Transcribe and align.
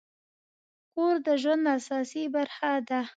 کور 0.93 1.15
د 1.27 1.29
ژوند 1.41 1.63
اساسي 1.77 2.23
برخه 2.35 2.71
ده. 2.89 3.01